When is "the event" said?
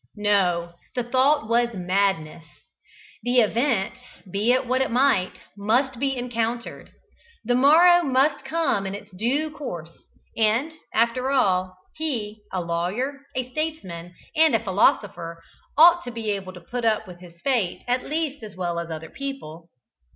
3.21-3.93